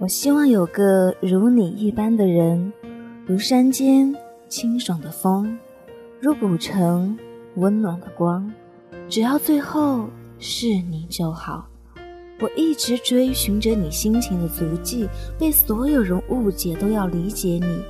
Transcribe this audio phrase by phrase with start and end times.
[0.00, 2.72] 我希望有个如你一般的人，
[3.26, 4.14] 如山间
[4.48, 5.58] 清爽的风，
[6.20, 7.18] 如古城
[7.56, 8.48] 温暖的光。
[9.08, 10.08] 只要最后
[10.38, 11.68] 是你就好。
[12.38, 17.82] 我一直追寻着你心情的足迹，被所有人误解都要理解你。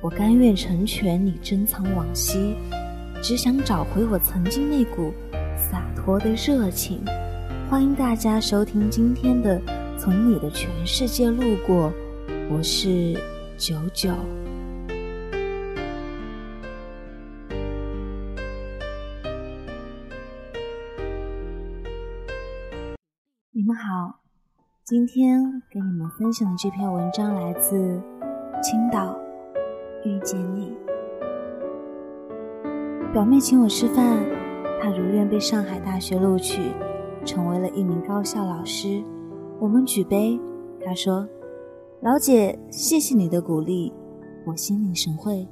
[0.00, 2.54] 我甘愿成全你珍藏往昔，
[3.20, 5.12] 只想找回我曾经那股
[5.58, 7.04] 洒脱的热情。
[7.68, 9.60] 欢迎大家收听今天的。
[10.02, 11.92] 从你的全世界路过，
[12.50, 13.12] 我是
[13.58, 14.10] 九九。
[23.52, 24.20] 你们好，
[24.86, 28.00] 今天给你们分享的这篇文章来自
[28.62, 29.14] 青岛，
[30.06, 30.74] 遇见你。
[33.12, 34.18] 表妹请我吃饭，
[34.80, 36.72] 她如愿被上海大学录取，
[37.22, 39.04] 成为了一名高校老师。
[39.60, 40.40] 我们举杯，
[40.82, 41.28] 他说
[42.00, 43.92] ：“老姐，谢谢你的鼓励，
[44.46, 45.46] 我心领神会，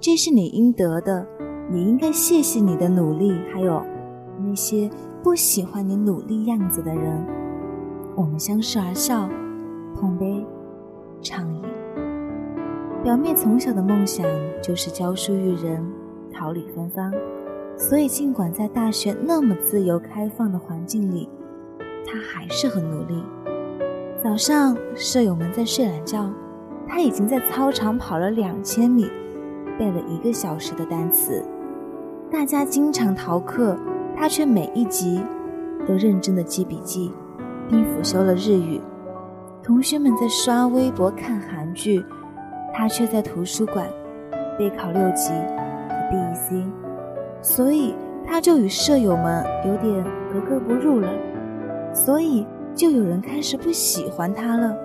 [0.00, 1.24] 这是你应得的。
[1.70, 3.80] 你应该谢谢你的努力，还有
[4.40, 4.90] 那些
[5.22, 7.24] 不喜欢你努力样子的人。”
[8.16, 9.28] 我们相视而笑，
[9.94, 10.44] 碰杯，
[11.22, 11.62] 畅饮。
[13.04, 14.26] 表妹从小的梦想
[14.60, 15.86] 就是教书育人，
[16.32, 17.12] 桃李芬芳，
[17.76, 21.28] 所以尽管在大学那么自由开放的环境里，
[22.06, 23.22] 他还是很努力。
[24.22, 26.30] 早上，舍友们在睡懒觉，
[26.88, 29.10] 他已经在操场跑了两千米，
[29.78, 31.44] 背了一个小时的单词。
[32.30, 33.76] 大家经常逃课，
[34.16, 35.22] 他却每一集
[35.86, 37.12] 都认真的记笔记，
[37.68, 38.80] 并辅修了日语。
[39.62, 42.04] 同学们在刷微博看韩剧，
[42.72, 43.86] 他却在图书馆
[44.58, 45.32] 备考六级
[45.88, 46.64] 和 BEC，
[47.42, 47.94] 所以
[48.26, 51.08] 他就与舍友们有点格格不入了。
[51.96, 52.46] 所以。
[52.76, 54.76] 就有人开始不喜欢他了，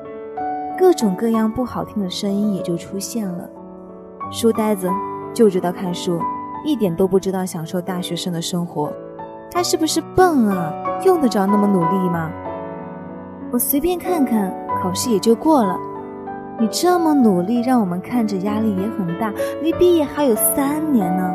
[0.80, 3.50] 各种各样不好听的声音也就出现了。
[4.32, 4.90] 书呆子
[5.34, 6.18] 就知道看书，
[6.64, 8.94] 一点都不知道享受大学生的生活。
[9.52, 10.74] 他是不是笨啊？
[11.06, 12.32] 用得着那么努力吗？
[13.52, 15.78] 我随便看看，考试也就过了。
[16.58, 19.34] 你这么努力，让我们看着压力也很大。
[19.62, 21.30] 离毕业还有三年呢，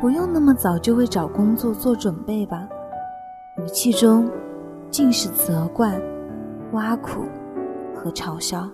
[0.00, 2.68] 不用那么早就为找工作做准备吧？
[3.58, 4.28] 语气中。
[4.90, 6.00] 尽是责怪、
[6.72, 7.22] 挖苦
[7.94, 8.68] 和嘲笑。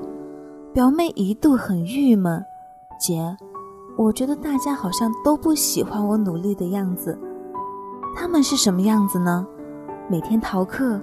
[0.72, 2.44] 表妹一度很郁闷
[2.98, 3.36] ：“姐，
[3.96, 7.18] 我觉得大家好像都不喜欢我努力的样子。
[8.16, 9.46] 他们是什么样子呢？
[10.08, 11.00] 每天逃课、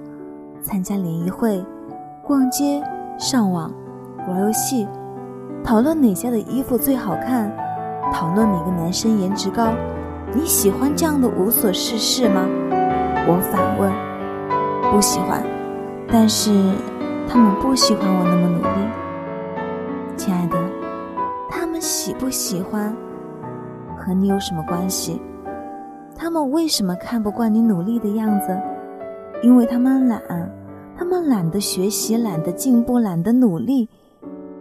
[0.62, 1.64] 参加联谊会、
[2.22, 2.82] 逛街、
[3.18, 3.72] 上网、
[4.28, 4.86] 玩游戏，
[5.64, 7.50] 讨论哪家的衣服最好看，
[8.12, 9.72] 讨论哪个男生颜值高。
[10.34, 12.46] 你喜欢这样的无所事事吗？”
[13.28, 14.11] 我反问。
[14.92, 15.42] 不喜欢，
[16.06, 16.50] 但是
[17.26, 20.58] 他们不喜欢我那么努力，亲爱的，
[21.48, 22.94] 他们喜不喜欢
[23.96, 25.18] 和你有什么关系？
[26.14, 28.54] 他们为什么看不惯你努力的样子？
[29.42, 30.20] 因为他们懒，
[30.94, 33.88] 他们懒得学习，懒得进步，懒得努力，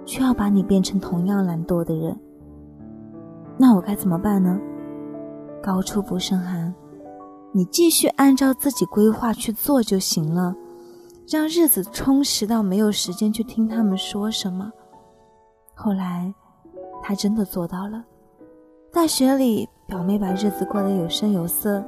[0.05, 2.17] 却要把你变成同样懒惰的人。
[3.57, 4.57] 那我该怎么办呢？
[5.61, 6.73] 高处不胜寒。
[7.53, 10.55] 你继续按照自己规划去做就行了，
[11.27, 14.71] 让日子充实到没有时间去听他们说什么。
[15.75, 16.33] 后来，
[17.03, 18.03] 他真的做到了。
[18.93, 21.83] 大学里，表妹把日子过得有声有色。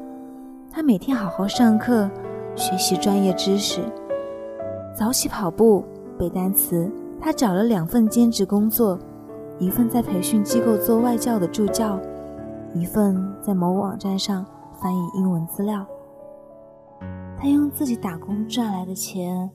[0.70, 2.10] 她每天好好上课，
[2.56, 3.82] 学习专业知识，
[4.98, 5.86] 早起跑步，
[6.18, 6.92] 背单词。
[7.22, 9.00] 她找了两份兼职工作，
[9.60, 11.98] 一份在培训机构做外教的助教，
[12.74, 14.46] 一份在某网站上。
[14.84, 15.88] 翻译英文资料，
[17.38, 19.50] 他用自己打工赚来的钱，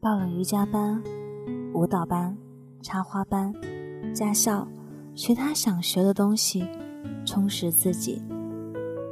[0.00, 1.00] 报了瑜伽班、
[1.72, 2.36] 舞蹈班、
[2.82, 3.54] 插花班、
[4.12, 4.66] 驾校，
[5.14, 6.66] 学他想学的东西，
[7.24, 8.20] 充实自己。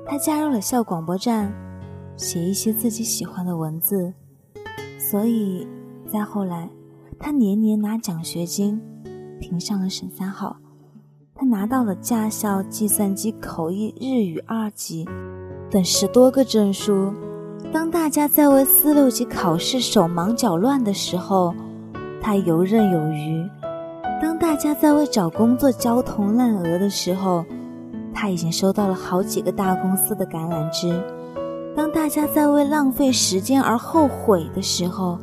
[0.04, 1.54] 他加入了校广播站，
[2.16, 4.12] 写一些自己喜欢的文字。
[4.98, 5.64] 所以，
[6.08, 6.68] 再后来，
[7.20, 8.82] 他年年拿奖学金，
[9.38, 10.56] 评上了省三好。
[11.38, 15.06] 他拿到了驾校计算机口译日语二级。
[15.70, 17.12] 等十多个证书，
[17.70, 21.54] 当大家在为四六级考试手忙脚乱的时候，
[22.22, 23.46] 他游刃有余；
[24.22, 27.44] 当大家在为找工作焦头烂额的时候，
[28.14, 30.98] 他已经收到了好几个大公司的橄榄枝；
[31.76, 35.18] 当大家在为浪费时间而后悔的时候，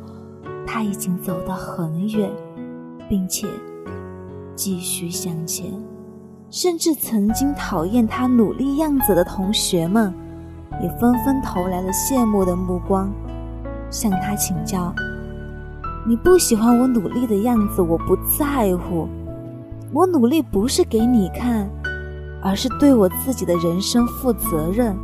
[0.64, 2.30] 他已经走得很远，
[3.08, 3.48] 并且
[4.54, 5.72] 继续向前。
[6.56, 10.14] 甚至曾经讨厌他努力样子的同学们。
[10.80, 13.12] 也纷纷投来了羡慕的目光，
[13.90, 14.94] 向他请教
[16.06, 19.08] ：“你不喜欢我努力的样子，我不在乎。
[19.92, 21.68] 我努力不是给你看，
[22.40, 24.96] 而是对我自己的人生负责任。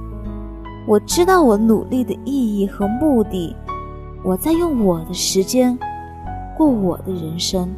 [0.87, 3.57] 我知道我努力的意义和目的，
[4.25, 5.77] 我在用我的时间
[6.57, 7.69] 过我的人生，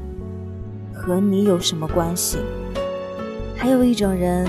[0.92, 2.38] 和你有什么关系？
[3.56, 4.46] 还有一种人，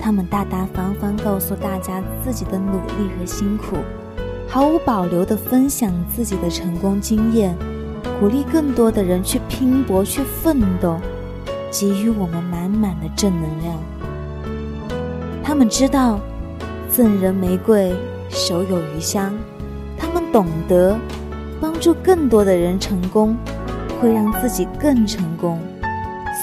[0.00, 3.76] 他们大大方方告诉大家自己的努力和辛苦，
[4.48, 7.56] 毫无保留地分享自己的成功经验，
[8.20, 10.98] 鼓励更多的人去拼搏、去奋斗，
[11.70, 13.76] 给予我们满满的正能量。
[15.42, 16.18] 他们知道。
[16.94, 17.90] 赠人玫瑰，
[18.28, 19.32] 手有余香。
[19.96, 20.94] 他们懂得
[21.58, 23.34] 帮助更多的人成功，
[23.98, 25.58] 会让自己更成功，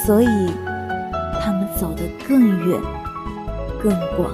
[0.04, 0.26] 所以
[1.80, 2.78] 走得更远、
[3.82, 4.30] 更广。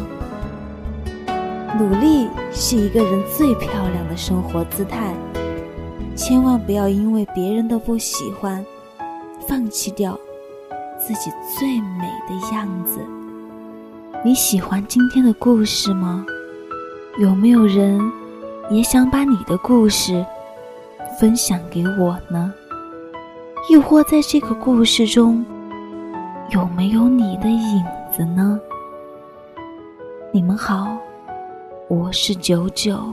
[1.78, 5.14] 努力是一个人最漂亮的生活姿态，
[6.16, 8.66] 千万不要因为别人的不喜欢，
[9.46, 10.18] 放弃掉
[10.98, 12.98] 自己最美的样子。
[14.24, 16.26] 你喜欢今天的故事吗？
[17.20, 18.00] 有没有人
[18.70, 20.26] 也想把你的故事
[21.20, 22.52] 分享给我呢？
[23.70, 25.44] 亦或在这个故事中，
[26.50, 27.84] 有没有你的影
[28.16, 28.58] 子呢？
[30.32, 30.96] 你们好，
[31.88, 33.12] 我是九九。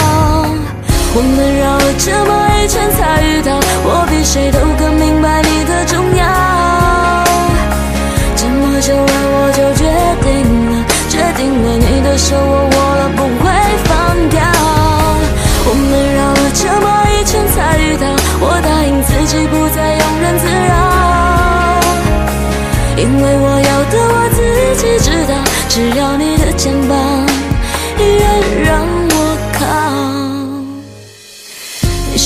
[1.13, 6.23] 我们绕了这么一圈才遇到，我比谁都更明白你的重要。
[8.35, 9.83] 这么久了，我就决
[10.23, 10.31] 定
[10.71, 12.75] 了，决定了，你的手我握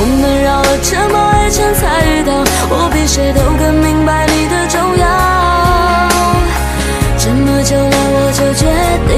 [0.00, 2.32] 我们绕了这么一圈才遇到，
[2.70, 5.06] 我比谁都更明白你的重要。
[7.18, 8.64] 这么久了，我就决
[9.08, 9.16] 定